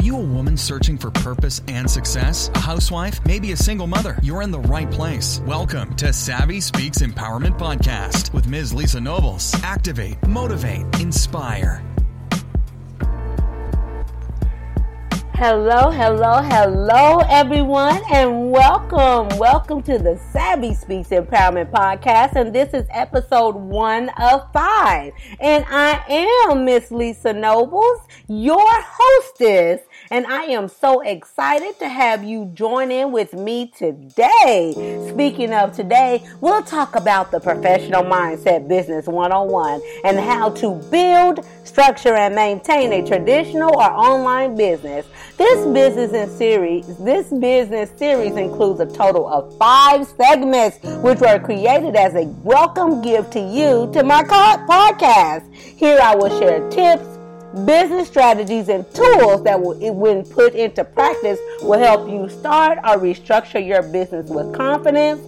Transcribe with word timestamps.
Are 0.00 0.02
you 0.02 0.16
a 0.16 0.20
woman 0.20 0.56
searching 0.56 0.96
for 0.96 1.10
purpose 1.10 1.60
and 1.68 1.88
success? 1.88 2.50
A 2.54 2.58
housewife? 2.58 3.20
Maybe 3.26 3.52
a 3.52 3.56
single 3.56 3.86
mother? 3.86 4.18
You're 4.22 4.40
in 4.40 4.50
the 4.50 4.60
right 4.60 4.90
place. 4.90 5.42
Welcome 5.44 5.94
to 5.96 6.10
Savvy 6.10 6.62
Speaks 6.62 7.00
Empowerment 7.02 7.58
Podcast 7.58 8.32
with 8.32 8.48
Ms. 8.48 8.72
Lisa 8.72 8.98
Nobles. 8.98 9.54
Activate, 9.62 10.16
motivate, 10.26 10.86
inspire. 11.00 11.84
Hello, 15.40 15.90
hello, 15.90 16.42
hello, 16.42 17.20
everyone, 17.30 18.02
and 18.12 18.50
welcome. 18.50 19.38
Welcome 19.38 19.82
to 19.84 19.96
the 19.98 20.20
Savvy 20.34 20.74
Speaks 20.74 21.08
Empowerment 21.08 21.70
Podcast, 21.70 22.36
and 22.36 22.54
this 22.54 22.74
is 22.74 22.86
episode 22.90 23.54
one 23.54 24.10
of 24.18 24.52
five. 24.52 25.14
And 25.40 25.64
I 25.70 26.04
am 26.50 26.66
Miss 26.66 26.90
Lisa 26.90 27.32
Nobles, 27.32 28.02
your 28.28 28.68
hostess, 28.68 29.80
and 30.10 30.26
I 30.26 30.42
am 30.42 30.68
so 30.68 31.00
excited 31.00 31.78
to 31.78 31.88
have 31.88 32.22
you 32.22 32.50
join 32.52 32.90
in 32.90 33.10
with 33.10 33.32
me 33.32 33.72
today. 33.74 35.06
Speaking 35.08 35.54
of 35.54 35.72
today, 35.72 36.22
we'll 36.42 36.62
talk 36.62 36.96
about 36.96 37.30
the 37.30 37.40
professional 37.40 38.02
mindset 38.02 38.68
business 38.68 39.06
101 39.06 39.80
and 40.04 40.18
how 40.18 40.50
to 40.50 40.74
build, 40.90 41.46
structure, 41.64 42.14
and 42.14 42.34
maintain 42.34 42.92
a 42.92 43.06
traditional 43.06 43.74
or 43.74 43.90
online 43.90 44.56
business. 44.56 45.06
This 45.36 45.66
business 45.66 46.12
in 46.12 46.36
series, 46.36 46.96
this 46.98 47.28
business 47.28 47.90
series 47.96 48.36
includes 48.36 48.80
a 48.80 48.86
total 48.86 49.26
of 49.28 49.56
five 49.58 50.06
segments, 50.06 50.78
which 51.02 51.20
were 51.20 51.38
created 51.38 51.96
as 51.96 52.14
a 52.14 52.24
welcome 52.42 53.02
gift 53.02 53.32
to 53.32 53.40
you 53.40 53.90
to 53.92 54.02
my 54.02 54.22
podcast. 54.22 55.52
Here 55.54 55.98
I 56.02 56.14
will 56.14 56.30
share 56.38 56.68
tips 56.70 57.06
business 57.64 58.06
strategies 58.08 58.68
and 58.68 58.88
tools 58.94 59.42
that 59.42 59.60
will, 59.60 59.76
when 59.94 60.24
put 60.24 60.54
into 60.54 60.84
practice, 60.84 61.38
will 61.62 61.78
help 61.78 62.08
you 62.08 62.28
start 62.28 62.78
or 62.78 62.96
restructure 62.96 63.64
your 63.64 63.82
business 63.82 64.30
with 64.30 64.54
confidence, 64.54 65.20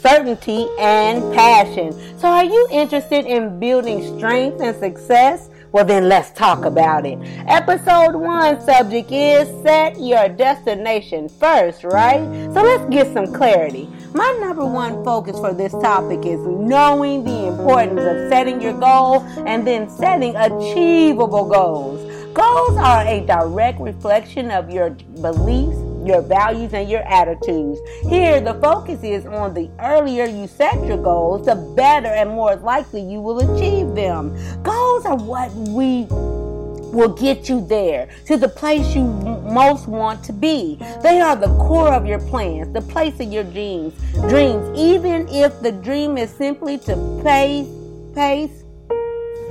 certainty, 0.00 0.68
and 0.78 1.32
passion. 1.34 1.92
So, 2.18 2.28
are 2.28 2.44
you 2.44 2.66
interested 2.70 3.24
in 3.26 3.60
building 3.60 4.16
strength 4.18 4.60
and 4.60 4.76
success? 4.78 5.48
Well, 5.72 5.84
then 5.84 6.08
let's 6.08 6.30
talk 6.32 6.64
about 6.64 7.06
it. 7.06 7.18
Episode 7.46 8.16
one 8.16 8.60
subject 8.60 9.12
is 9.12 9.46
set 9.62 10.00
your 10.00 10.28
destination 10.28 11.28
first, 11.28 11.84
right? 11.84 12.24
So 12.52 12.62
let's 12.62 12.84
get 12.90 13.12
some 13.12 13.32
clarity. 13.32 13.88
My 14.12 14.36
number 14.40 14.66
one 14.66 15.04
focus 15.04 15.38
for 15.38 15.54
this 15.54 15.70
topic 15.70 16.26
is 16.26 16.40
knowing 16.40 17.22
the 17.22 17.46
importance 17.46 18.00
of 18.00 18.28
setting 18.28 18.60
your 18.60 18.72
goal 18.72 19.20
and 19.46 19.64
then 19.64 19.88
setting 19.88 20.34
achievable 20.34 21.48
goals. 21.48 22.00
Goals 22.34 22.76
are 22.76 23.06
a 23.06 23.24
direct 23.26 23.80
reflection 23.80 24.50
of 24.50 24.70
your 24.70 24.90
beliefs, 25.20 25.78
your 26.04 26.22
values, 26.22 26.72
and 26.72 26.88
your 26.88 27.02
attitudes. 27.02 27.78
Here, 28.08 28.40
the 28.40 28.54
focus 28.54 29.02
is 29.02 29.26
on 29.26 29.54
the 29.54 29.70
earlier 29.80 30.24
you 30.24 30.46
set 30.46 30.84
your 30.84 31.02
goals, 31.02 31.46
the 31.46 31.56
better 31.76 32.08
and 32.08 32.30
more 32.30 32.56
likely 32.56 33.00
you 33.00 33.20
will 33.20 33.38
achieve 33.38 33.94
them. 33.94 34.34
Goals 34.62 35.04
are 35.04 35.16
what 35.16 35.52
we 35.52 36.06
will 36.92 37.14
get 37.14 37.48
you 37.48 37.64
there 37.66 38.08
to 38.26 38.36
the 38.36 38.48
place 38.48 38.94
you 38.94 39.04
most 39.04 39.86
want 39.86 40.24
to 40.24 40.32
be. 40.32 40.76
They 41.02 41.20
are 41.20 41.36
the 41.36 41.54
core 41.56 41.92
of 41.92 42.06
your 42.06 42.18
plans, 42.18 42.72
the 42.72 42.82
place 42.82 43.20
of 43.20 43.32
your 43.32 43.44
dreams. 43.44 43.94
Dreams, 44.28 44.78
even 44.78 45.28
if 45.28 45.60
the 45.60 45.72
dream 45.72 46.18
is 46.18 46.30
simply 46.30 46.78
to 46.78 47.20
pace, 47.24 47.68
pace, 48.14 48.64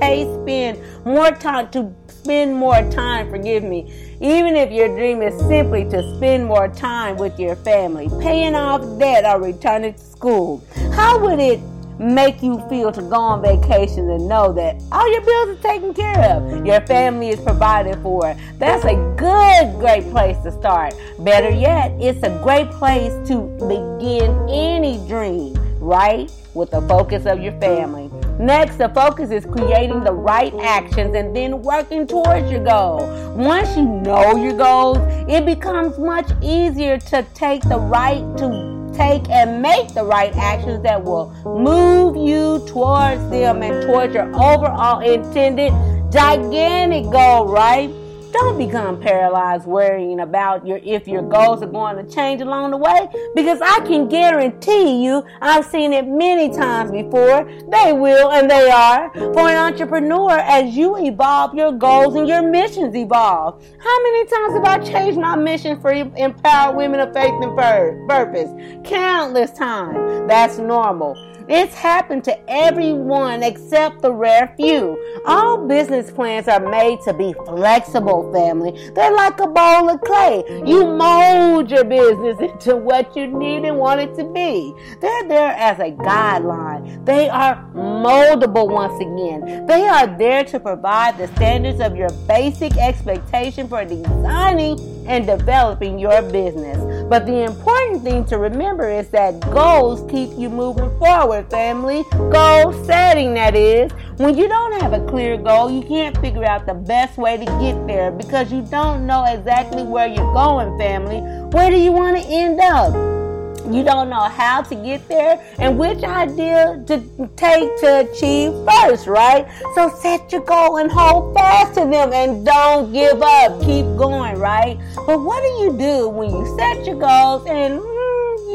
pace, 0.00 0.28
spend 0.42 0.78
more 1.04 1.30
time 1.30 1.70
to 1.70 1.94
spend 2.22 2.54
more 2.54 2.82
time. 2.90 3.30
Forgive 3.30 3.64
me. 3.64 3.92
Even 4.20 4.56
if 4.56 4.70
your 4.70 4.88
dream 4.88 5.22
is 5.22 5.38
simply 5.48 5.84
to 5.90 6.16
spend 6.16 6.46
more 6.46 6.68
time 6.68 7.16
with 7.16 7.38
your 7.38 7.56
family, 7.56 8.08
paying 8.20 8.54
off 8.54 8.82
debt, 8.98 9.24
or 9.24 9.40
returning 9.40 9.94
to 9.94 10.00
school, 10.00 10.62
how 10.92 11.18
would 11.18 11.40
it 11.40 11.60
make 12.00 12.42
you 12.42 12.58
feel 12.70 12.90
to 12.90 13.02
go 13.02 13.16
on 13.16 13.42
vacation 13.42 14.08
and 14.08 14.26
know 14.26 14.52
that 14.54 14.82
all 14.90 15.12
your 15.12 15.20
bills 15.20 15.58
are 15.58 15.62
taken 15.62 15.92
care 15.92 16.18
of. 16.30 16.64
Your 16.64 16.80
family 16.86 17.28
is 17.28 17.38
provided 17.40 18.00
for. 18.00 18.34
That's 18.58 18.84
a 18.86 18.94
good, 19.18 19.78
great 19.78 20.10
place 20.10 20.38
to 20.44 20.50
start. 20.50 20.94
Better 21.18 21.50
yet, 21.50 21.92
it's 22.00 22.22
a 22.22 22.40
great 22.42 22.70
place 22.70 23.12
to 23.28 23.42
begin 23.68 24.48
any 24.48 24.96
dream, 25.06 25.52
right? 25.78 26.32
With 26.54 26.70
the 26.70 26.80
focus 26.82 27.26
of 27.26 27.42
your 27.42 27.52
family. 27.60 28.09
Next, 28.40 28.78
the 28.78 28.88
focus 28.88 29.30
is 29.30 29.44
creating 29.44 30.02
the 30.02 30.14
right 30.14 30.54
actions 30.62 31.14
and 31.14 31.36
then 31.36 31.60
working 31.60 32.06
towards 32.06 32.50
your 32.50 32.64
goal. 32.64 33.06
Once 33.36 33.76
you 33.76 33.84
know 33.84 34.34
your 34.34 34.54
goals, 34.56 34.96
it 35.28 35.44
becomes 35.44 35.98
much 35.98 36.30
easier 36.40 36.96
to 36.96 37.22
take 37.34 37.60
the 37.64 37.78
right 37.78 38.24
to 38.38 38.90
take 38.94 39.28
and 39.28 39.60
make 39.60 39.92
the 39.92 40.02
right 40.02 40.34
actions 40.36 40.82
that 40.84 41.04
will 41.04 41.30
move 41.44 42.16
you 42.16 42.64
towards 42.66 43.20
them 43.28 43.62
and 43.62 43.86
towards 43.86 44.14
your 44.14 44.34
overall 44.34 45.00
intended 45.00 45.70
gigantic 46.10 47.12
goal, 47.12 47.46
right? 47.46 47.90
Don't 48.32 48.56
become 48.58 49.00
paralyzed 49.00 49.66
worrying 49.66 50.20
about 50.20 50.66
your 50.66 50.78
if 50.84 51.08
your 51.08 51.22
goals 51.22 51.62
are 51.62 51.66
going 51.66 51.96
to 51.96 52.14
change 52.14 52.40
along 52.40 52.70
the 52.70 52.76
way 52.76 53.08
because 53.34 53.60
I 53.60 53.80
can 53.80 54.08
guarantee 54.08 55.04
you 55.04 55.24
I've 55.40 55.64
seen 55.64 55.92
it 55.92 56.06
many 56.06 56.54
times 56.54 56.90
before. 56.90 57.44
They 57.70 57.92
will 57.92 58.30
and 58.30 58.50
they 58.50 58.70
are. 58.70 59.12
For 59.12 59.48
an 59.48 59.56
entrepreneur, 59.56 60.38
as 60.38 60.76
you 60.76 60.96
evolve, 60.98 61.54
your 61.54 61.72
goals 61.72 62.14
and 62.14 62.28
your 62.28 62.42
missions 62.42 62.94
evolve. 62.94 63.62
How 63.78 64.02
many 64.02 64.26
times 64.26 64.54
have 64.54 64.64
I 64.64 64.78
changed 64.78 65.18
my 65.18 65.36
mission 65.36 65.80
for 65.80 65.90
empower 65.92 66.76
women 66.76 67.00
of 67.00 67.12
faith 67.12 67.32
and 67.40 67.56
purpose? 67.56 68.50
Countless 68.84 69.50
times. 69.52 70.28
That's 70.28 70.58
normal. 70.58 71.16
It's 71.52 71.74
happened 71.74 72.22
to 72.24 72.38
everyone 72.48 73.42
except 73.42 74.02
the 74.02 74.12
rare 74.12 74.54
few. 74.56 74.96
All 75.26 75.66
business 75.66 76.08
plans 76.08 76.46
are 76.46 76.60
made 76.60 77.00
to 77.00 77.12
be 77.12 77.34
flexible, 77.44 78.32
family. 78.32 78.70
They're 78.94 79.12
like 79.12 79.40
a 79.40 79.48
bowl 79.48 79.90
of 79.90 80.00
clay. 80.00 80.44
You 80.64 80.86
mold 80.86 81.68
your 81.72 81.82
business 81.82 82.38
into 82.40 82.76
what 82.76 83.16
you 83.16 83.26
need 83.26 83.64
and 83.64 83.78
want 83.78 84.00
it 84.00 84.14
to 84.14 84.24
be. 84.32 84.72
They're 85.00 85.26
there 85.26 85.50
as 85.50 85.80
a 85.80 85.90
guideline. 85.90 87.04
They 87.04 87.28
are 87.28 87.68
moldable 87.74 88.70
once 88.70 89.00
again. 89.00 89.66
They 89.66 89.88
are 89.88 90.06
there 90.06 90.44
to 90.44 90.60
provide 90.60 91.18
the 91.18 91.26
standards 91.34 91.80
of 91.80 91.96
your 91.96 92.10
basic 92.28 92.76
expectation 92.76 93.66
for 93.66 93.84
designing 93.84 94.78
and 95.10 95.26
developing 95.26 95.98
your 95.98 96.22
business. 96.22 96.78
But 97.08 97.26
the 97.26 97.42
important 97.42 98.04
thing 98.04 98.24
to 98.26 98.38
remember 98.38 98.88
is 98.88 99.08
that 99.08 99.40
goals 99.50 100.08
keep 100.08 100.30
you 100.38 100.48
moving 100.48 100.96
forward, 101.00 101.50
family. 101.50 102.04
Goal 102.12 102.72
setting, 102.84 103.34
that 103.34 103.56
is. 103.56 103.90
When 104.18 104.38
you 104.38 104.46
don't 104.46 104.80
have 104.80 104.92
a 104.92 105.04
clear 105.06 105.36
goal, 105.36 105.68
you 105.68 105.82
can't 105.82 106.16
figure 106.18 106.44
out 106.44 106.64
the 106.64 106.74
best 106.74 107.18
way 107.18 107.36
to 107.36 107.44
get 107.44 107.86
there 107.88 108.12
because 108.12 108.52
you 108.52 108.62
don't 108.62 109.04
know 109.04 109.24
exactly 109.24 109.82
where 109.82 110.06
you're 110.06 110.32
going, 110.32 110.78
family. 110.78 111.18
Where 111.50 111.70
do 111.70 111.76
you 111.76 111.90
want 111.90 112.16
to 112.16 112.28
end 112.28 112.60
up? 112.60 113.19
You 113.68 113.84
don't 113.84 114.08
know 114.10 114.28
how 114.28 114.62
to 114.62 114.74
get 114.74 115.06
there 115.08 115.40
and 115.58 115.78
which 115.78 116.02
idea 116.02 116.82
to 116.86 117.28
take 117.36 117.80
to 117.80 118.10
achieve 118.10 118.52
first, 118.66 119.06
right? 119.06 119.46
So 119.74 119.90
set 120.00 120.32
your 120.32 120.42
goal 120.42 120.78
and 120.78 120.90
hold 120.90 121.34
fast 121.34 121.74
to 121.74 121.80
them 121.80 122.12
and 122.12 122.44
don't 122.44 122.92
give 122.92 123.22
up. 123.22 123.60
Keep 123.60 123.84
going, 123.96 124.38
right? 124.38 124.78
But 125.06 125.20
what 125.20 125.40
do 125.42 125.48
you 125.64 125.76
do 125.78 126.08
when 126.08 126.30
you 126.30 126.56
set 126.58 126.84
your 126.86 126.98
goals 126.98 127.46
and 127.46 127.89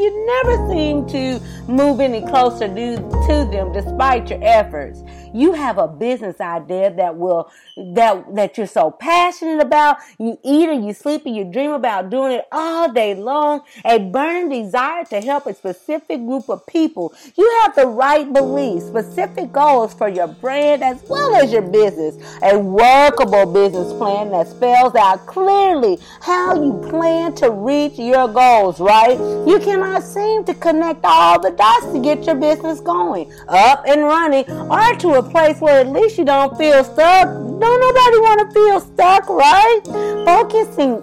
you 0.02 0.26
never 0.26 0.68
seem 0.68 1.06
to 1.08 1.40
move 1.68 2.00
any 2.00 2.20
closer 2.20 2.68
to, 2.68 2.96
to 2.96 3.48
them 3.50 3.72
despite 3.72 4.30
your 4.30 4.40
efforts. 4.42 5.02
You 5.32 5.52
have 5.52 5.78
a 5.78 5.88
business 5.88 6.40
idea 6.40 6.94
that 6.94 7.16
will 7.16 7.50
that 7.76 8.34
that 8.34 8.56
you're 8.56 8.66
so 8.66 8.90
passionate 8.90 9.60
about. 9.60 9.98
You 10.18 10.38
eat 10.42 10.68
and 10.68 10.86
you 10.86 10.94
sleep 10.94 11.26
and 11.26 11.36
you 11.36 11.44
dream 11.44 11.72
about 11.72 12.10
doing 12.10 12.32
it 12.32 12.46
all 12.50 12.90
day 12.90 13.14
long. 13.14 13.62
A 13.84 13.98
burning 13.98 14.62
desire 14.62 15.04
to 15.06 15.20
help 15.20 15.46
a 15.46 15.54
specific 15.54 16.24
group 16.24 16.48
of 16.48 16.66
people. 16.66 17.14
You 17.36 17.60
have 17.62 17.74
the 17.74 17.86
right 17.86 18.30
beliefs, 18.32 18.86
specific 18.86 19.52
goals 19.52 19.92
for 19.92 20.08
your 20.08 20.28
brand 20.28 20.82
as 20.82 21.02
well 21.08 21.34
as 21.36 21.52
your 21.52 21.62
business. 21.62 22.16
A 22.42 22.58
workable 22.58 23.52
business 23.52 23.92
plan 23.94 24.30
that 24.30 24.48
spells 24.48 24.94
out 24.94 25.26
clearly 25.26 25.98
how 26.20 26.54
you 26.54 26.80
plan 26.88 27.34
to 27.36 27.50
reach 27.50 27.98
your 27.98 28.28
goals, 28.28 28.80
right? 28.80 29.18
You 29.46 29.58
cannot 29.58 29.85
seem 30.00 30.44
to 30.44 30.54
connect 30.54 31.04
all 31.04 31.40
the 31.40 31.50
dots 31.50 31.86
to 31.92 32.00
get 32.00 32.24
your 32.24 32.34
business 32.34 32.80
going, 32.80 33.32
up 33.48 33.84
and 33.86 34.02
running, 34.02 34.44
or 34.50 34.94
to 34.96 35.14
a 35.14 35.22
place 35.22 35.60
where 35.60 35.80
at 35.80 35.88
least 35.88 36.18
you 36.18 36.24
don't 36.24 36.56
feel 36.58 36.82
stuck 36.84 37.28
Don't 37.28 37.60
nobody 37.60 38.18
want 38.20 38.40
to 38.40 38.54
feel 38.54 38.80
stuck, 38.80 39.28
right? 39.30 39.80
Focusing 40.26 41.02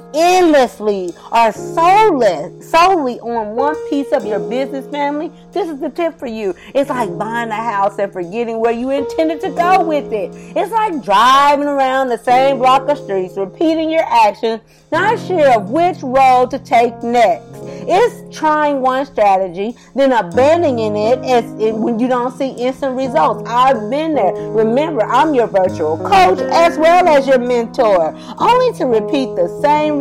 endlessly 0.54 1.12
or 1.32 1.52
solely, 1.52 2.62
solely 2.62 3.20
on 3.22 3.56
one 3.56 3.76
piece 3.90 4.12
of 4.12 4.26
your 4.26 4.40
business 4.40 4.86
family, 4.88 5.32
this 5.52 5.68
is 5.68 5.80
the 5.80 5.90
tip 5.90 6.18
for 6.20 6.28
you. 6.28 6.54
It's 6.76 6.90
like 6.90 7.18
buying 7.18 7.50
a 7.50 7.56
house 7.56 7.98
and 7.98 8.12
forgetting 8.14 8.60
where 8.60 8.72
you 8.72 8.92
intended 8.92 9.42
to 9.42 9.50
go 9.50 9.84
with 9.84 10.14
it. 10.14 10.32
It's 10.56 10.72
like 10.72 11.04
driving 11.04 11.68
around 11.68 12.10
the 12.10 12.18
same 12.18 12.60
block 12.60 12.88
of 12.88 12.98
streets, 13.00 13.36
repeating 13.36 13.90
your 13.90 14.04
actions, 14.04 14.62
not 14.92 15.20
sure 15.20 15.60
of 15.60 15.72
which 15.72 15.98
road 16.04 16.52
to 16.52 16.60
take 16.60 17.02
next. 17.02 17.50
It's 17.86 18.38
trying 18.38 18.82
one 18.82 19.06
strategy, 19.06 19.76
then 19.96 20.12
abandoning 20.12 20.96
it 20.96 21.20
as 21.20 21.46
it, 21.60 21.74
when 21.74 22.00
you 22.00 22.08
don't 22.08 22.36
see 22.38 22.50
instant 22.50 22.96
results. 22.96 23.48
I've 23.50 23.90
been 23.90 24.14
there. 24.14 24.34
Remember, 24.34 25.04
I'm 25.04 25.34
your 25.34 25.48
virtual 25.48 25.98
coach 25.98 26.40
as 26.40 26.78
well 26.78 27.08
as 27.08 27.28
your 27.28 27.40
mentor, 27.40 28.16
only 28.38 28.78
to 28.78 28.86
repeat 28.86 29.36
the 29.36 29.60
same 29.62 29.98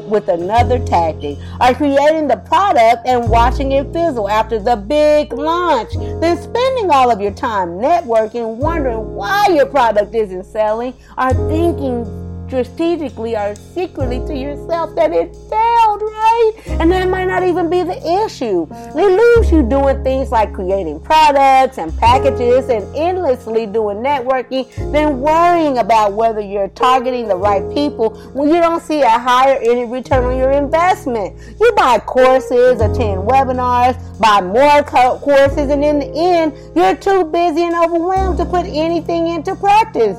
with 0.00 0.28
another 0.28 0.78
tactic, 0.84 1.38
or 1.60 1.74
creating 1.74 2.28
the 2.28 2.36
product 2.46 3.06
and 3.06 3.28
watching 3.28 3.72
it 3.72 3.92
fizzle 3.92 4.28
after 4.28 4.58
the 4.58 4.76
big 4.76 5.32
launch, 5.32 5.92
then 6.20 6.36
spending 6.36 6.90
all 6.90 7.10
of 7.10 7.20
your 7.20 7.32
time 7.32 7.70
networking, 7.70 8.56
wondering 8.56 9.14
why 9.14 9.48
your 9.48 9.66
product 9.66 10.14
isn't 10.14 10.44
selling, 10.44 10.94
or 11.18 11.32
thinking 11.48 12.21
strategically 12.52 13.34
or 13.34 13.54
secretly 13.54 14.18
to 14.26 14.36
yourself 14.36 14.94
that 14.94 15.10
it 15.10 15.34
failed, 15.48 16.02
right? 16.02 16.52
And 16.66 16.92
that 16.92 17.08
might 17.08 17.24
not 17.24 17.42
even 17.44 17.70
be 17.70 17.82
the 17.82 17.96
issue. 18.26 18.66
It 18.70 18.94
leaves 18.94 19.50
you 19.50 19.62
doing 19.62 20.04
things 20.04 20.30
like 20.30 20.52
creating 20.52 21.00
products 21.00 21.78
and 21.78 21.96
packages 21.98 22.68
and 22.68 22.84
endlessly 22.94 23.64
doing 23.64 23.98
networking, 23.98 24.68
then 24.92 25.20
worrying 25.20 25.78
about 25.78 26.12
whether 26.12 26.40
you're 26.40 26.68
targeting 26.68 27.26
the 27.26 27.36
right 27.36 27.62
people 27.74 28.10
when 28.34 28.50
you 28.50 28.60
don't 28.60 28.82
see 28.82 29.00
a 29.00 29.18
higher 29.18 29.58
any 29.62 29.86
return 29.86 30.24
on 30.24 30.36
your 30.36 30.50
investment. 30.50 31.34
You 31.58 31.72
buy 31.72 32.00
courses, 32.00 32.82
attend 32.82 33.26
webinars, 33.26 33.96
buy 34.20 34.42
more 34.42 34.82
co- 34.82 35.18
courses, 35.20 35.70
and 35.70 35.82
in 35.82 36.00
the 36.00 36.12
end, 36.14 36.52
you're 36.76 36.96
too 36.96 37.24
busy 37.24 37.62
and 37.62 37.74
overwhelmed 37.74 38.36
to 38.38 38.44
put 38.44 38.66
anything 38.66 39.28
into 39.28 39.56
practice. 39.56 40.18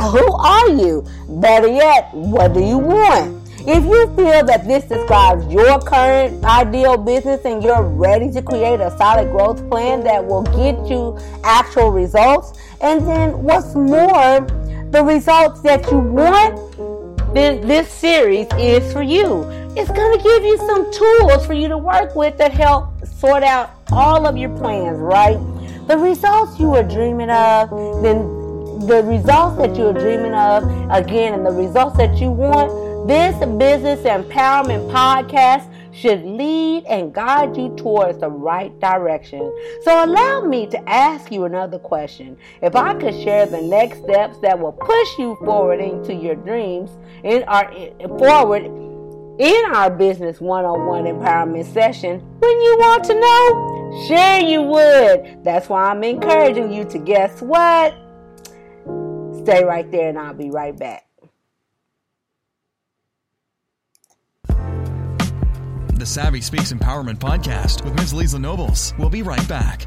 Who 0.00 0.32
are 0.32 0.68
you? 0.70 1.04
Better 1.28 1.68
yet, 1.68 2.14
what 2.14 2.54
do 2.54 2.60
you 2.60 2.78
want? 2.78 3.36
If 3.60 3.84
you 3.84 4.06
feel 4.16 4.44
that 4.46 4.66
this 4.66 4.84
describes 4.84 5.44
your 5.52 5.78
current 5.80 6.42
ideal 6.44 6.96
business 6.96 7.44
and 7.44 7.62
you're 7.62 7.82
ready 7.82 8.30
to 8.30 8.40
create 8.40 8.80
a 8.80 8.96
solid 8.96 9.30
growth 9.30 9.68
plan 9.68 10.04
that 10.04 10.24
will 10.24 10.44
get 10.44 10.78
you 10.88 11.18
actual 11.44 11.90
results, 11.90 12.58
and 12.80 13.06
then 13.06 13.42
what's 13.42 13.74
more, 13.74 14.40
the 14.90 15.02
results 15.04 15.60
that 15.62 15.84
you 15.90 15.98
want, 15.98 17.34
then 17.34 17.60
this 17.66 17.90
series 17.90 18.46
is 18.56 18.90
for 18.92 19.02
you. 19.02 19.42
It's 19.76 19.90
going 19.90 20.16
to 20.16 20.24
give 20.24 20.44
you 20.44 20.56
some 20.58 20.90
tools 20.92 21.44
for 21.44 21.52
you 21.52 21.68
to 21.68 21.76
work 21.76 22.14
with 22.14 22.38
that 22.38 22.52
help 22.52 22.88
sort 23.04 23.42
out 23.42 23.72
all 23.90 24.26
of 24.26 24.36
your 24.36 24.56
plans, 24.56 24.98
right? 24.98 25.38
The 25.88 25.98
results 25.98 26.58
you 26.58 26.74
are 26.74 26.82
dreaming 26.82 27.30
of, 27.30 27.70
then 28.02 28.37
the 28.86 29.02
results 29.04 29.58
that 29.58 29.76
you're 29.76 29.92
dreaming 29.92 30.34
of, 30.34 30.62
again, 30.90 31.34
and 31.34 31.44
the 31.44 31.50
results 31.50 31.96
that 31.96 32.18
you 32.18 32.30
want, 32.30 33.08
this 33.08 33.34
business 33.56 34.00
empowerment 34.00 34.90
podcast 34.92 35.72
should 35.92 36.24
lead 36.24 36.84
and 36.84 37.12
guide 37.12 37.56
you 37.56 37.74
towards 37.76 38.20
the 38.20 38.28
right 38.28 38.78
direction. 38.78 39.40
So 39.82 40.04
allow 40.04 40.42
me 40.42 40.66
to 40.68 40.88
ask 40.88 41.32
you 41.32 41.44
another 41.44 41.78
question. 41.78 42.36
If 42.62 42.76
I 42.76 42.94
could 42.94 43.14
share 43.14 43.46
the 43.46 43.62
next 43.62 43.98
steps 44.00 44.38
that 44.40 44.58
will 44.58 44.72
push 44.72 45.18
you 45.18 45.36
forward 45.44 45.80
into 45.80 46.14
your 46.14 46.36
dreams 46.36 46.90
in 47.24 47.42
our 47.44 47.72
forward 48.18 48.64
in 49.40 49.64
our 49.72 49.88
business 49.88 50.40
one-on-one 50.40 51.04
empowerment 51.04 51.72
session, 51.72 52.20
wouldn't 52.40 52.62
you 52.62 52.76
want 52.78 53.04
to 53.04 53.14
know? 53.14 54.06
Sure 54.08 54.38
you 54.38 54.62
would. 54.62 55.44
That's 55.44 55.68
why 55.68 55.90
I'm 55.90 56.02
encouraging 56.02 56.72
you 56.72 56.84
to 56.86 56.98
guess 56.98 57.40
what? 57.40 57.94
Stay 59.48 59.64
right 59.64 59.90
there 59.90 60.10
and 60.10 60.18
I'll 60.18 60.34
be 60.34 60.50
right 60.50 60.78
back. 60.78 61.06
The 65.94 66.04
Savvy 66.04 66.42
Speaks 66.42 66.70
Empowerment 66.70 67.16
Podcast 67.16 67.82
with 67.82 67.94
Ms. 67.94 68.12
Lisa 68.12 68.38
Nobles. 68.38 68.92
We'll 68.98 69.08
be 69.08 69.22
right 69.22 69.48
back. 69.48 69.86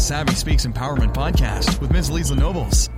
Savvy 0.00 0.34
Speaks 0.34 0.64
Empowerment 0.64 1.12
Podcast 1.12 1.78
with 1.78 1.92
Ms. 1.92 2.10
Lisa 2.10 2.34
Nobles. 2.34 2.88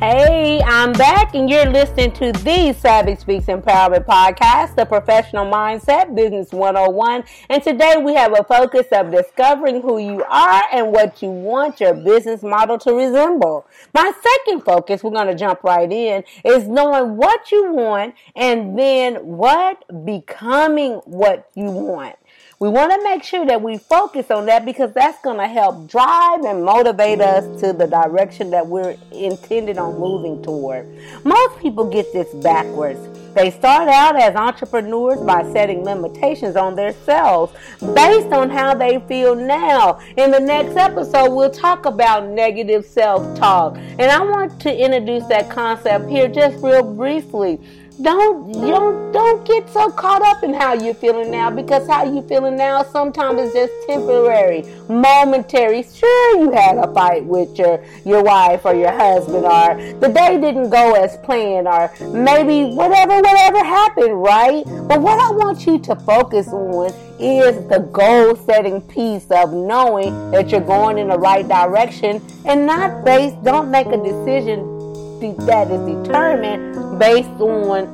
Hey, 0.00 0.60
I'm 0.62 0.92
back, 0.92 1.34
and 1.34 1.50
you're 1.50 1.66
listening 1.66 2.12
to 2.12 2.30
the 2.30 2.72
Savvy 2.74 3.16
Speaks 3.16 3.46
Empowerment 3.46 4.04
Podcast, 4.04 4.76
the 4.76 4.84
professional 4.84 5.46
mindset 5.46 6.14
business 6.14 6.52
101. 6.52 7.24
And 7.48 7.62
today 7.62 7.96
we 7.96 8.14
have 8.14 8.38
a 8.38 8.44
focus 8.44 8.86
of 8.92 9.10
discovering 9.10 9.80
who 9.80 9.98
you 9.98 10.22
are 10.24 10.62
and 10.72 10.92
what 10.92 11.20
you 11.22 11.30
want 11.30 11.80
your 11.80 11.94
business 11.94 12.42
model 12.42 12.78
to 12.78 12.92
resemble. 12.92 13.66
My 13.94 14.12
second 14.22 14.60
focus, 14.62 15.02
we're 15.02 15.10
going 15.10 15.26
to 15.26 15.34
jump 15.34 15.64
right 15.64 15.90
in, 15.90 16.22
is 16.44 16.68
knowing 16.68 17.16
what 17.16 17.50
you 17.50 17.72
want 17.72 18.14
and 18.36 18.78
then 18.78 19.16
what 19.26 19.82
becoming 20.04 21.00
what 21.06 21.50
you 21.54 21.70
want. 21.70 22.14
We 22.60 22.68
want 22.68 22.90
to 22.90 23.00
make 23.04 23.22
sure 23.22 23.46
that 23.46 23.62
we 23.62 23.78
focus 23.78 24.32
on 24.32 24.46
that 24.46 24.64
because 24.64 24.92
that's 24.92 25.22
going 25.22 25.36
to 25.36 25.46
help 25.46 25.86
drive 25.86 26.42
and 26.42 26.64
motivate 26.64 27.20
us 27.20 27.44
to 27.60 27.72
the 27.72 27.86
direction 27.86 28.50
that 28.50 28.66
we're 28.66 28.96
intended 29.12 29.78
on 29.78 29.96
moving 29.96 30.42
toward. 30.42 30.88
Most 31.24 31.60
people 31.60 31.88
get 31.88 32.12
this 32.12 32.26
backwards. 32.42 32.98
They 33.36 33.52
start 33.52 33.88
out 33.88 34.20
as 34.20 34.34
entrepreneurs 34.34 35.20
by 35.20 35.44
setting 35.52 35.84
limitations 35.84 36.56
on 36.56 36.74
themselves 36.74 37.52
based 37.94 38.32
on 38.32 38.50
how 38.50 38.74
they 38.74 38.98
feel 39.06 39.36
now. 39.36 40.00
In 40.16 40.32
the 40.32 40.40
next 40.40 40.76
episode, 40.76 41.32
we'll 41.32 41.52
talk 41.52 41.86
about 41.86 42.26
negative 42.26 42.84
self 42.84 43.38
talk. 43.38 43.76
And 43.76 44.10
I 44.10 44.20
want 44.20 44.60
to 44.62 44.76
introduce 44.76 45.24
that 45.26 45.48
concept 45.48 46.10
here 46.10 46.26
just 46.26 46.60
real 46.60 46.82
briefly. 46.82 47.60
Don't 48.00 48.52
don't 48.52 49.12
don't 49.12 49.44
get 49.44 49.68
so 49.70 49.90
caught 49.90 50.22
up 50.22 50.44
in 50.44 50.54
how 50.54 50.72
you're 50.72 50.94
feeling 50.94 51.32
now 51.32 51.50
because 51.50 51.88
how 51.88 52.04
you 52.04 52.22
feeling 52.22 52.56
now 52.56 52.84
sometimes 52.84 53.40
is 53.40 53.52
just 53.52 53.72
temporary, 53.88 54.62
momentary. 54.88 55.82
Sure, 55.82 56.38
you 56.38 56.52
had 56.52 56.76
a 56.76 56.92
fight 56.94 57.24
with 57.24 57.58
your 57.58 57.84
your 58.04 58.22
wife 58.22 58.64
or 58.64 58.74
your 58.74 58.92
husband, 58.92 59.44
or 59.44 59.98
the 59.98 60.08
day 60.08 60.40
didn't 60.40 60.70
go 60.70 60.94
as 60.94 61.16
planned, 61.18 61.66
or 61.66 61.92
maybe 62.12 62.72
whatever 62.72 63.16
whatever 63.16 63.64
happened, 63.64 64.22
right? 64.22 64.64
But 64.86 65.00
what 65.00 65.18
I 65.18 65.32
want 65.32 65.66
you 65.66 65.78
to 65.80 65.96
focus 65.96 66.48
on 66.48 66.92
is 67.18 67.56
the 67.68 67.80
goal 67.90 68.36
setting 68.36 68.80
piece 68.82 69.26
of 69.30 69.52
knowing 69.52 70.30
that 70.30 70.50
you're 70.50 70.60
going 70.60 70.98
in 70.98 71.08
the 71.08 71.18
right 71.18 71.46
direction 71.48 72.22
and 72.44 72.64
not 72.64 73.04
based. 73.04 73.42
Don't 73.42 73.72
make 73.72 73.88
a 73.88 73.96
decision 73.96 74.77
that 75.20 75.68
is 75.68 76.04
determined 76.04 76.98
based 76.98 77.28
on 77.40 77.88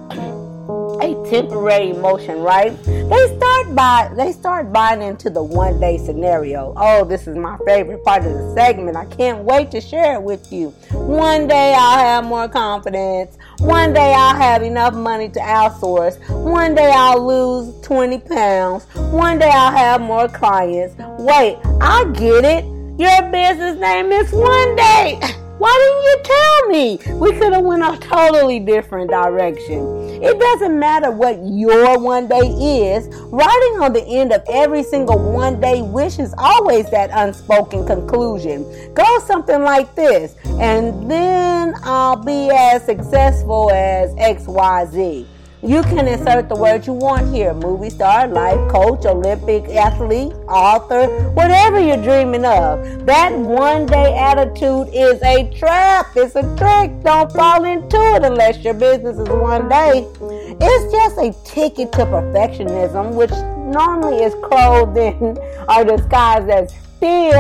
a 1.01 1.31
temporary 1.31 1.91
emotion, 1.91 2.41
right? 2.41 2.71
They 2.85 3.37
start 3.37 3.75
by 3.75 4.13
they 4.15 4.33
start 4.33 4.73
buying 4.73 5.01
into 5.01 5.31
the 5.31 5.43
one 5.43 5.81
day 5.81 5.97
scenario. 5.97 6.75
Oh, 6.77 7.05
this 7.05 7.27
is 7.27 7.37
my 7.37 7.57
favorite 7.67 8.05
part 8.05 8.27
of 8.27 8.33
the 8.33 8.55
segment. 8.55 8.97
I 8.97 9.07
can't 9.07 9.39
wait 9.45 9.71
to 9.71 9.81
share 9.81 10.15
it 10.15 10.23
with 10.23 10.53
you. 10.53 10.71
One 10.93 11.49
day 11.49 11.75
I'll 11.77 11.99
have 11.99 12.25
more 12.25 12.49
confidence. 12.49 13.39
One 13.59 13.95
day 13.95 14.13
I'll 14.15 14.37
have 14.37 14.63
enough 14.63 14.95
money 14.95 15.31
to 15.31 15.41
outsource. 15.41 16.19
One 16.29 16.75
day 16.75 16.93
I'll 16.95 17.27
lose 17.27 17.75
20 17.81 18.19
pounds. 18.21 18.85
One 18.95 19.39
day 19.39 19.51
I'll 19.51 19.73
have 19.73 20.01
more 20.03 20.29
clients. 20.29 20.95
Wait, 21.19 21.57
I 21.81 22.05
get 22.15 22.45
it. 22.45 22.65
Your 22.99 23.23
business 23.33 23.81
name 23.81 24.13
is 24.13 24.31
One 24.31 24.77
Day. 24.77 25.21
Why 25.59 25.71
didn't 25.79 26.03
you 26.03 26.19
tell 26.25 26.69
me? 26.69 27.21
We 27.21 27.39
could 27.39 27.53
have 27.53 27.65
went 27.65 27.83
a 27.83 27.97
totally 28.01 28.59
different 28.59 29.11
direction. 29.11 30.23
It 30.23 30.39
doesn't 30.41 30.79
matter 30.79 31.13
what 31.13 31.39
your 31.45 31.99
one 31.99 32.27
day 32.27 32.95
is. 32.95 33.07
Writing 33.27 33.81
on 33.81 33.93
the 33.93 34.05
end 34.05 34.33
of 34.33 34.43
every 34.49 34.83
single 34.83 35.19
one 35.19 35.61
day 35.61 35.81
wish 35.83 36.19
is 36.19 36.35
always 36.39 36.91
that 36.91 37.11
unspoken 37.13 37.87
conclusion. 37.87 38.65
Go 38.95 39.21
something 39.21 39.63
like 39.63 39.95
this, 39.95 40.35
and 40.59 41.09
then 41.09 41.75
I'll 41.85 42.17
be 42.17 42.51
as 42.51 42.85
successful 42.85 43.71
as 43.71 44.13
XYZ. 44.15 45.27
You 45.65 45.81
can 45.85 46.07
insert 46.07 46.51
the 46.51 46.57
word 46.57 46.87
you 46.87 46.93
want 46.93 47.35
here 47.35 47.55
movie 47.55 47.89
star, 47.89 48.29
life 48.29 48.71
coach, 48.71 49.07
Olympic 49.07 49.65
athlete, 49.71 50.35
author, 50.47 51.07
whatever 51.31 51.81
you're 51.81 52.03
dreaming 52.03 52.45
of. 52.45 53.07
That 53.07 53.33
one 53.33 53.87
day 53.87 54.15
attitude 54.15 54.89
is 54.93 55.23
a 55.23 55.51
trap. 55.59 56.09
It's 56.17 56.37
a 56.37 56.43
trick. 56.59 57.03
Don't 57.03 57.33
fall 57.33 57.65
into 57.65 57.97
it 58.15 58.25
unless 58.25 58.63
your 58.63 58.75
business 58.75 59.17
is 59.19 59.27
one 59.27 59.71
day. 59.71 60.07
It's 60.21 60.93
just 60.93 61.17
a 61.17 61.33
ticket 61.51 61.93
to 61.93 62.05
perfectionism, 62.05 63.15
which 63.15 63.31
normally 63.75 64.23
is 64.23 64.35
clothed 64.45 64.99
in 64.99 65.39
or 65.71 65.85
disguised 65.85 66.51
as 66.51 66.75
fear. 67.05 67.37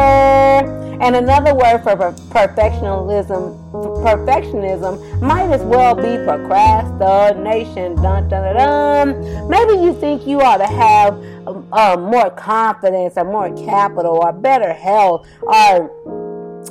And 1.00 1.16
another 1.16 1.54
word 1.54 1.78
for 1.83 1.97
perfectionism, 1.97 3.73
perfectionism 3.73 5.21
might 5.23 5.50
as 5.50 5.62
well 5.62 5.94
be 5.94 6.23
procrastination. 6.25 7.94
Dun, 7.97 8.28
dun, 8.28 8.54
dun. 8.54 9.49
Maybe 9.49 9.73
you 9.83 9.94
think 9.99 10.26
you 10.26 10.40
ought 10.42 10.59
to 10.59 10.66
have 10.66 11.14
um, 11.47 11.66
uh, 11.73 11.97
more 11.97 12.30
confidence 12.30 13.14
or 13.16 13.25
more 13.25 13.54
capital 13.64 14.21
or 14.23 14.33
better 14.33 14.73
health 14.73 15.26
or 15.42 15.90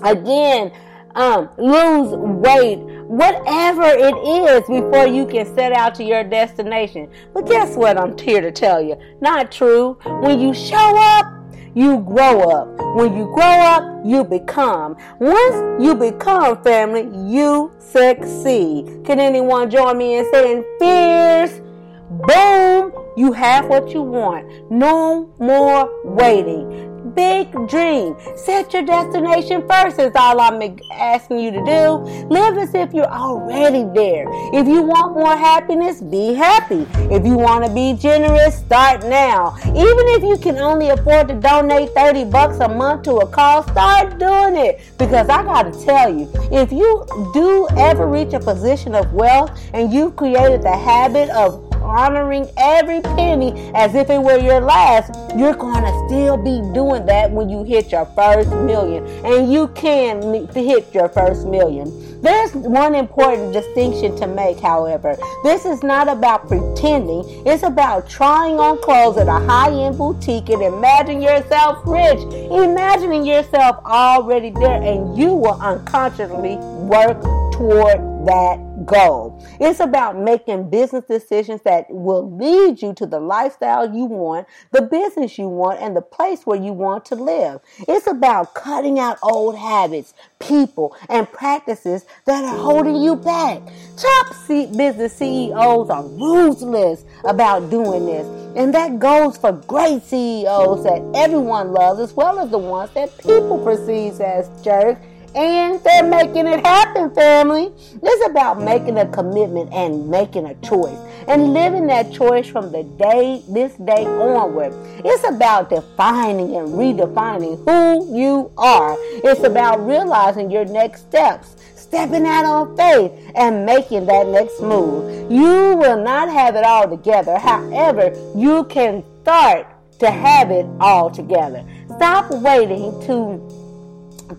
again 0.03 0.71
um, 1.15 1.49
lose 1.57 2.15
weight, 2.15 2.79
whatever 3.05 3.83
it 3.83 4.15
is, 4.15 4.61
before 4.67 5.07
you 5.07 5.27
can 5.27 5.53
set 5.55 5.71
out 5.71 5.93
to 5.95 6.03
your 6.03 6.23
destination. 6.23 7.09
But 7.33 7.45
guess 7.47 7.75
what? 7.75 7.97
I'm 7.97 8.17
here 8.17 8.41
to 8.41 8.51
tell 8.51 8.81
you. 8.81 8.97
Not 9.21 9.51
true. 9.51 9.99
When 10.21 10.39
you 10.39 10.55
show 10.55 10.97
up, 10.97 11.42
you 11.75 11.99
grow 12.01 12.49
up. 12.49 12.67
When 12.95 13.15
you 13.15 13.25
grow 13.33 13.43
up, 13.43 14.05
you 14.05 14.23
become. 14.23 14.95
Once 15.19 15.83
you 15.83 15.95
become 15.95 16.61
family, 16.63 17.09
you 17.27 17.71
succeed. 17.79 19.03
Can 19.05 19.19
anyone 19.19 19.69
join 19.69 19.97
me 19.97 20.17
in 20.17 20.31
saying 20.31 20.63
fierce? 20.79 21.61
Boom! 22.09 22.93
You 23.17 23.31
have 23.33 23.67
what 23.67 23.89
you 23.89 24.01
want. 24.01 24.71
No 24.71 25.33
more 25.39 25.89
waiting 26.03 26.92
big 27.15 27.51
dream. 27.67 28.15
Set 28.35 28.73
your 28.73 28.83
destination 28.83 29.67
first, 29.67 29.99
is 29.99 30.11
all 30.15 30.39
I'm 30.39 30.61
asking 30.91 31.39
you 31.39 31.51
to 31.51 31.63
do. 31.65 32.27
Live 32.27 32.57
as 32.57 32.73
if 32.73 32.93
you're 32.93 33.05
already 33.05 33.83
there. 33.93 34.25
If 34.53 34.67
you 34.67 34.81
want 34.81 35.13
more 35.13 35.35
happiness, 35.35 36.01
be 36.01 36.33
happy. 36.33 36.87
If 37.13 37.25
you 37.25 37.37
want 37.37 37.65
to 37.65 37.73
be 37.73 37.93
generous, 37.93 38.57
start 38.57 39.03
now. 39.03 39.55
Even 39.65 40.05
if 40.15 40.23
you 40.23 40.37
can 40.37 40.57
only 40.57 40.89
afford 40.89 41.27
to 41.29 41.35
donate 41.35 41.89
30 41.91 42.25
bucks 42.25 42.59
a 42.59 42.67
month 42.67 43.03
to 43.03 43.17
a 43.17 43.27
cause, 43.27 43.65
start 43.71 44.17
doing 44.19 44.55
it. 44.57 44.81
Because 44.97 45.29
I 45.29 45.43
got 45.43 45.71
to 45.71 45.85
tell 45.85 46.13
you, 46.13 46.31
if 46.51 46.71
you 46.71 47.05
do 47.33 47.67
ever 47.77 48.07
reach 48.07 48.33
a 48.33 48.39
position 48.39 48.95
of 48.95 49.11
wealth 49.13 49.51
and 49.73 49.91
you've 49.91 50.15
created 50.15 50.61
the 50.61 50.75
habit 50.75 51.29
of 51.29 51.72
honoring 51.83 52.49
every 52.57 53.01
penny 53.01 53.71
as 53.75 53.93
if 53.95 54.09
it 54.09 54.21
were 54.21 54.39
your 54.39 54.61
last, 54.61 55.13
you're 55.37 55.55
going 55.55 55.83
to 55.83 56.05
still 56.07 56.37
be 56.37 56.61
doing 56.73 57.05
that 57.05 57.31
when 57.31 57.49
you 57.49 57.63
hit 57.63 57.91
your 57.91 58.05
first 58.07 58.49
million. 58.49 59.05
And 59.25 59.51
you 59.51 59.67
can 59.69 60.47
hit 60.47 60.93
your 60.93 61.09
first 61.09 61.45
million. 61.47 62.21
There's 62.23 62.53
one 62.53 62.95
important 62.95 63.51
distinction 63.51 64.15
to 64.15 64.27
make, 64.27 64.57
however. 64.57 65.17
This 65.43 65.65
is 65.65 65.83
not 65.83 66.07
about 66.07 66.47
pretending, 66.47 67.23
it's 67.45 67.63
about 67.63 68.09
trying 68.09 68.59
on 68.59 68.81
clothes 68.81 69.17
at 69.17 69.27
a 69.27 69.45
high 69.45 69.73
end 69.73 69.97
boutique 69.97 70.47
and 70.49 70.61
imagine 70.61 71.21
yourself 71.21 71.79
rich, 71.85 72.21
imagining 72.49 73.25
yourself 73.25 73.83
already 73.85 74.51
there, 74.51 74.81
and 74.81 75.17
you 75.17 75.33
will 75.33 75.59
unconsciously 75.61 76.55
work 76.55 77.21
toward 77.51 77.99
that 78.25 78.72
goal. 78.85 79.43
It's 79.59 79.79
about 79.79 80.17
making 80.17 80.69
business 80.69 81.05
decisions 81.05 81.61
that 81.61 81.89
will 81.89 82.29
lead 82.35 82.81
you 82.81 82.93
to 82.95 83.05
the 83.05 83.19
lifestyle 83.19 83.93
you 83.93 84.05
want, 84.05 84.47
the 84.71 84.81
business 84.81 85.37
you 85.37 85.47
want, 85.47 85.81
and 85.81 85.95
the 85.95 86.01
place 86.01 86.45
where 86.45 86.59
you 86.59 86.73
want 86.73 87.05
to 87.05 87.15
live. 87.15 87.61
It's 87.87 88.07
about 88.07 88.53
cutting 88.53 88.99
out 88.99 89.17
old 89.23 89.57
habits, 89.57 90.13
people, 90.39 90.95
and 91.09 91.31
practices 91.31 92.05
that 92.25 92.43
are 92.43 92.57
holding 92.57 93.01
you 93.01 93.15
back. 93.15 93.61
Top 93.97 94.33
seat 94.33 94.75
business 94.75 95.15
CEOs 95.15 95.89
are 95.89 96.03
ruthless 96.03 97.05
about 97.25 97.69
doing 97.69 98.05
this. 98.05 98.27
And 98.55 98.73
that 98.73 98.99
goes 98.99 99.37
for 99.37 99.51
great 99.51 100.03
CEOs 100.03 100.83
that 100.83 101.01
everyone 101.15 101.71
loves, 101.71 101.99
as 101.99 102.13
well 102.13 102.39
as 102.39 102.51
the 102.51 102.57
ones 102.57 102.91
that 102.93 103.17
people 103.17 103.63
perceive 103.63 104.19
as 104.21 104.49
jerks 104.63 104.99
and 105.35 105.83
they're 105.83 106.03
making 106.03 106.47
it 106.47 106.65
happen, 106.65 107.13
family. 107.13 107.71
It's 108.01 108.25
about 108.29 108.61
making 108.61 108.97
a 108.97 109.07
commitment 109.07 109.71
and 109.73 110.09
making 110.09 110.45
a 110.45 110.55
choice 110.55 110.97
and 111.27 111.53
living 111.53 111.87
that 111.87 112.11
choice 112.11 112.47
from 112.47 112.71
the 112.71 112.83
day, 112.83 113.41
this 113.49 113.73
day 113.75 114.05
onward. 114.05 114.73
It's 115.05 115.27
about 115.27 115.69
defining 115.69 116.55
and 116.55 116.69
redefining 116.69 117.63
who 117.65 118.17
you 118.17 118.51
are. 118.57 118.95
It's 118.99 119.43
about 119.43 119.85
realizing 119.85 120.51
your 120.51 120.65
next 120.65 121.01
steps, 121.01 121.55
stepping 121.75 122.25
out 122.25 122.45
on 122.45 122.77
faith, 122.77 123.11
and 123.35 123.65
making 123.65 124.05
that 124.07 124.27
next 124.27 124.61
move. 124.61 125.31
You 125.31 125.75
will 125.75 126.01
not 126.01 126.29
have 126.29 126.55
it 126.55 126.63
all 126.63 126.89
together. 126.89 127.37
However, 127.37 128.13
you 128.35 128.65
can 128.65 129.03
start 129.21 129.67
to 129.99 130.11
have 130.11 130.51
it 130.51 130.65
all 130.79 131.09
together. 131.09 131.63
Stop 131.95 132.31
waiting 132.31 132.91
to 133.07 133.63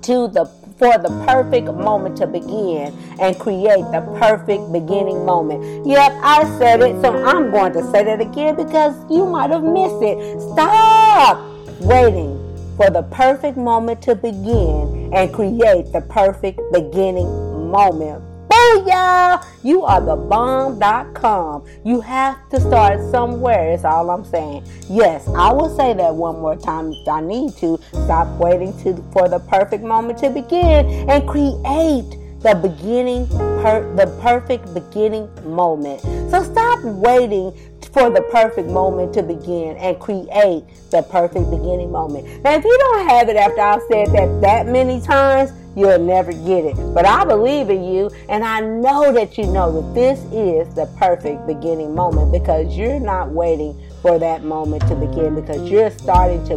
to 0.03 0.29
the 0.29 0.45
for 0.79 0.99
the 0.99 1.09
perfect 1.27 1.67
moment 1.67 2.17
to 2.17 2.27
begin 2.27 2.93
and 3.21 3.39
create 3.39 3.85
the 3.93 4.01
perfect 4.19 4.73
beginning 4.73 5.25
moment. 5.25 5.87
Yep, 5.87 6.13
I 6.23 6.45
said 6.59 6.81
it, 6.81 7.01
so 7.01 7.25
I'm 7.25 7.51
going 7.51 7.73
to 7.75 7.83
say 7.93 8.05
that 8.05 8.21
again 8.21 8.57
because 8.57 8.95
you 9.11 9.27
might 9.27 9.51
have 9.51 9.63
missed 9.63 10.03
it. 10.03 10.41
Stop 10.53 11.39
waiting 11.81 12.41
for 12.77 12.91
the 12.91 13.03
perfect 13.11 13.57
moment 13.57 14.03
to 14.03 14.15
begin 14.15 15.13
and 15.15 15.33
create 15.33 15.93
the 15.93 16.05
perfect 16.09 16.61
beginning 16.73 17.71
moment. 17.71 18.34
Booyah! 18.65 19.45
You 19.63 19.83
are 19.83 20.01
the 20.01 20.17
bomb.com. 20.17 21.65
You 21.85 22.01
have 22.01 22.49
to 22.51 22.61
start 22.61 23.01
somewhere, 23.11 23.73
is 23.73 23.85
all 23.85 24.11
I'm 24.11 24.25
saying. 24.25 24.67
Yes, 24.89 25.29
I 25.29 25.53
will 25.53 25.75
say 25.75 25.93
that 25.95 26.15
one 26.15 26.41
more 26.41 26.57
time 26.57 26.93
if 26.93 27.09
I 27.09 27.21
need 27.21 27.57
to. 27.59 27.79
Stop 28.05 28.29
waiting 28.39 28.73
to, 28.83 28.97
for 29.13 29.29
the 29.29 29.39
perfect 29.39 29.85
moment 29.85 30.19
to 30.21 30.31
begin 30.31 31.11
and 31.11 31.29
create 31.29 32.19
the 32.41 32.59
beginning, 32.61 33.27
per, 33.29 33.95
the 33.97 34.07
perfect 34.21 34.73
beginning 34.75 35.29
moment. 35.45 36.01
So 36.31 36.43
stop 36.43 36.83
waiting 36.85 37.53
for 37.93 38.11
the 38.11 38.23
perfect 38.33 38.69
moment 38.69 39.15
to 39.15 39.23
begin 39.23 39.77
and 39.77 39.99
create 40.01 40.65
the 40.91 41.07
perfect 41.11 41.51
beginning 41.51 41.93
moment. 41.93 42.27
Now, 42.43 42.55
if 42.55 42.65
you 42.65 42.77
don't 42.79 43.09
have 43.09 43.29
it 43.29 43.37
after 43.37 43.61
I've 43.61 43.83
said 43.89 44.09
that 44.09 44.41
that 44.43 44.67
many 44.67 45.01
times, 45.01 45.53
you'll 45.77 45.99
never 45.99 46.33
get 46.33 46.65
it. 46.65 46.77
But 46.95 47.07
I 47.07 47.25
believe 47.25 47.71
in 47.71 47.85
you, 47.85 48.11
and 48.29 48.45
I 48.45 48.61
know 48.61 49.13
that 49.13 49.37
you 49.39 49.47
know 49.47 49.81
that 49.81 49.95
this 49.95 50.21
is 50.33 50.75
the 50.75 50.87
perfect 50.99 51.47
beginning 51.47 51.95
moment 51.95 52.33
because 52.33 52.77
you're 52.77 53.01
not 53.01 53.31
waiting 53.31 53.81
for 54.03 54.19
that 54.19 54.45
moment 54.45 54.87
to 54.89 54.95
begin 54.95 55.35
because 55.35 55.71
you're 55.71 55.91
starting 55.91 56.45
to 56.47 56.57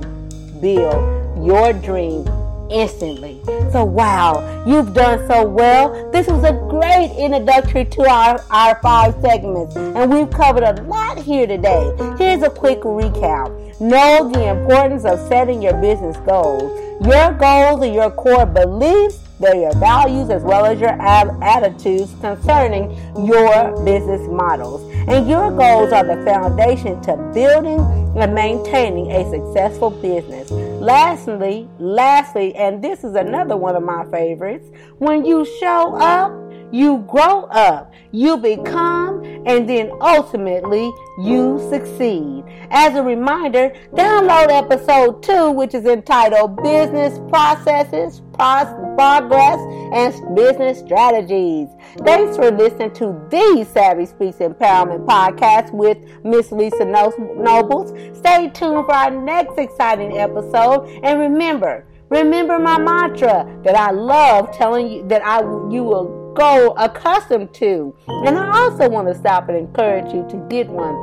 build 0.61 1.45
your 1.45 1.73
dream 1.73 2.27
instantly. 2.69 3.41
So, 3.71 3.83
wow, 3.83 4.63
you've 4.65 4.93
done 4.93 5.25
so 5.27 5.47
well. 5.47 6.11
This 6.11 6.27
was 6.27 6.43
a 6.43 6.53
great 6.69 7.11
introductory 7.17 7.85
to 7.85 8.01
our, 8.09 8.43
our 8.49 8.79
five 8.81 9.15
segments, 9.21 9.75
and 9.75 10.11
we've 10.11 10.29
covered 10.29 10.63
a 10.63 10.81
lot 10.83 11.17
here 11.17 11.47
today. 11.47 11.93
Here's 12.17 12.43
a 12.43 12.49
quick 12.49 12.81
recap. 12.81 13.66
Know 13.79 14.29
the 14.31 14.47
importance 14.49 15.05
of 15.05 15.19
setting 15.27 15.61
your 15.61 15.79
business 15.81 16.17
goals. 16.17 16.71
Your 17.05 17.33
goals 17.33 17.81
are 17.81 17.93
your 17.93 18.11
core 18.11 18.45
beliefs 18.45 19.19
they're 19.39 19.55
your 19.55 19.75
values 19.75 20.31
as 20.31 20.41
well 20.41 20.65
as 20.65 20.79
your 20.79 20.99
attitudes 20.99 22.15
concerning 22.21 22.89
your 23.25 23.83
business 23.85 24.27
models. 24.29 24.81
And 25.07 25.29
your 25.29 25.51
goals 25.51 25.93
are 25.93 26.03
the 26.03 26.23
foundation 26.25 26.99
to 27.03 27.17
building 27.33 27.79
and 28.17 28.33
maintaining 28.33 29.11
a 29.11 29.29
successful 29.29 29.91
business. 29.91 30.49
Lastly, 30.49 31.69
lastly, 31.77 32.55
and 32.55 32.83
this 32.83 33.03
is 33.03 33.13
another 33.13 33.55
one 33.55 33.75
of 33.75 33.83
my 33.83 34.05
favorites, 34.09 34.67
when 34.97 35.23
you 35.23 35.45
show 35.59 35.95
up, 35.97 36.31
you 36.71 37.05
grow 37.07 37.43
up, 37.45 37.93
you 38.11 38.37
become, 38.37 39.23
and 39.45 39.69
then 39.69 39.91
ultimately 40.01 40.91
you 41.17 41.59
succeed. 41.69 42.43
As 42.69 42.95
a 42.95 43.03
reminder, 43.03 43.73
download 43.91 44.49
episode 44.49 45.23
two, 45.23 45.51
which 45.51 45.73
is 45.73 45.85
entitled 45.85 46.61
Business 46.63 47.19
Processes, 47.29 48.21
Progress, 48.33 49.59
and 49.93 50.35
Business 50.35 50.79
Strategies. 50.79 51.69
Thanks 52.03 52.35
for 52.37 52.51
listening 52.51 52.93
to 52.95 53.19
the 53.29 53.67
Savvy 53.73 54.05
Speaks 54.05 54.37
Empowerment 54.37 55.05
podcast 55.05 55.71
with 55.73 55.97
Miss 56.23 56.51
Lisa 56.51 56.85
Nobles. 56.85 57.89
Stay 58.17 58.49
tuned 58.49 58.85
for 58.85 58.93
our 58.93 59.11
next 59.11 59.57
exciting 59.57 60.17
episode, 60.17 60.87
and 61.03 61.19
remember, 61.19 61.87
remember 62.09 62.59
my 62.59 62.77
mantra 62.77 63.59
that 63.63 63.75
I 63.75 63.91
love 63.91 64.55
telling 64.55 64.87
you 64.91 65.07
that 65.07 65.25
I 65.25 65.39
you 65.71 65.83
will 65.83 66.26
grow 66.37 66.69
accustomed 66.77 67.53
to. 67.55 67.93
And 68.07 68.37
I 68.37 68.59
also 68.59 68.87
want 68.87 69.07
to 69.07 69.15
stop 69.15 69.49
and 69.49 69.57
encourage 69.57 70.13
you 70.13 70.23
to 70.29 70.37
get 70.49 70.67
one. 70.67 70.93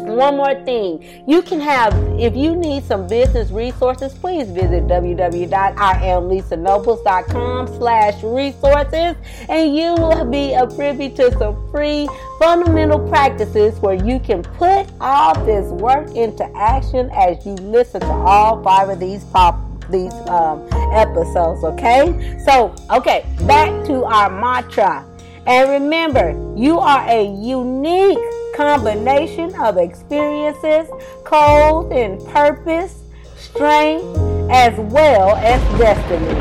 One 0.00 0.38
more 0.38 0.54
thing, 0.64 1.22
you 1.28 1.42
can 1.42 1.60
have, 1.60 1.94
if 2.18 2.34
you 2.34 2.56
need 2.56 2.82
some 2.82 3.06
business 3.06 3.52
resources, 3.52 4.12
please 4.14 4.48
visit 4.48 4.88
www.iamlisanobles.com 4.88 7.66
slash 7.68 8.20
resources 8.24 9.14
and 9.48 9.76
you 9.76 9.94
will 9.94 10.24
be 10.24 10.54
a 10.54 10.66
privy 10.66 11.08
to 11.10 11.30
some 11.38 11.70
free 11.70 12.08
fundamental 12.40 12.98
practices 13.08 13.78
where 13.78 14.04
you 14.04 14.18
can 14.18 14.42
put 14.42 14.88
all 15.00 15.38
this 15.44 15.70
work 15.70 16.10
into 16.16 16.42
action 16.56 17.08
as 17.14 17.46
you 17.46 17.52
listen 17.52 18.00
to 18.00 18.10
all 18.10 18.60
five 18.64 18.88
of 18.88 18.98
these 18.98 19.22
pop 19.26 19.71
these 19.92 20.12
um, 20.28 20.66
episodes, 20.92 21.62
okay? 21.62 22.38
So, 22.44 22.74
okay, 22.90 23.26
back 23.46 23.84
to 23.86 24.04
our 24.04 24.30
mantra. 24.30 25.06
And 25.46 25.70
remember, 25.70 26.30
you 26.56 26.78
are 26.78 27.04
a 27.08 27.24
unique 27.24 28.18
combination 28.56 29.54
of 29.60 29.76
experiences, 29.76 30.88
codes, 31.24 31.92
and 31.92 32.24
purpose, 32.28 33.02
strength, 33.36 34.04
as 34.50 34.78
well 34.92 35.36
as 35.36 35.60
destiny. 35.78 36.40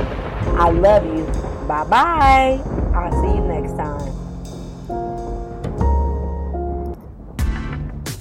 I 0.58 0.70
love 0.70 1.06
you. 1.06 1.26
Bye 1.68 1.84
bye. 1.86 2.62
I'll 2.94 3.12
see 3.22 3.36
you 3.36 3.42
next 3.42 3.78
time. 3.78 4.01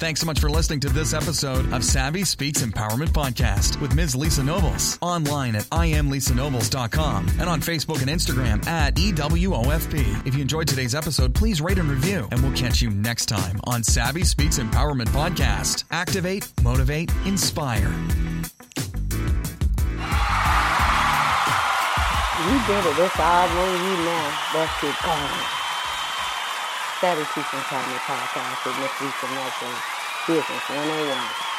Thanks 0.01 0.19
so 0.19 0.25
much 0.25 0.39
for 0.39 0.49
listening 0.49 0.79
to 0.79 0.89
this 0.89 1.13
episode 1.13 1.71
of 1.71 1.85
Savvy 1.85 2.23
Speaks 2.23 2.63
Empowerment 2.63 3.09
Podcast 3.09 3.79
with 3.79 3.93
Ms. 3.93 4.15
Lisa 4.15 4.43
Nobles. 4.43 4.97
Online 4.99 5.55
at 5.55 5.65
IamLisaNobles.com 5.65 7.27
and 7.39 7.47
on 7.47 7.61
Facebook 7.61 8.01
and 8.01 8.09
Instagram 8.09 8.65
at 8.65 8.95
EWOFP. 8.95 10.25
If 10.25 10.33
you 10.33 10.41
enjoyed 10.41 10.67
today's 10.67 10.95
episode, 10.95 11.35
please 11.35 11.61
rate 11.61 11.77
and 11.77 11.87
review, 11.87 12.27
and 12.31 12.41
we'll 12.41 12.51
catch 12.53 12.81
you 12.81 12.89
next 12.89 13.27
time 13.27 13.61
on 13.65 13.83
Savvy 13.83 14.23
Speaks 14.23 14.57
Empowerment 14.57 15.09
Podcast. 15.09 15.83
Activate, 15.91 16.51
motivate, 16.63 17.11
inspire. 17.27 17.93
You 22.41 22.57
did 22.65 22.85
it. 22.87 22.97
It's 22.97 23.19
all 23.19 23.47
on 23.47 23.85
you 23.85 24.03
now. 24.03 24.39
Let's 24.55 24.81
get 24.81 24.95
going. 25.03 25.60
Savvy 27.01 27.23
Speaks 27.23 27.49
Empowerment 27.49 27.97
Podcast 28.05 28.63
with 28.63 28.77
Miss 28.77 29.01
Lisa 29.01 29.33
Nelson. 29.33 29.73
Business 30.27 30.69
101. 30.69 31.50